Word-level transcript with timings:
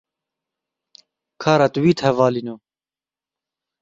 Ka 1.41 1.51
retwît 1.59 1.99
hevalino? 2.07 2.55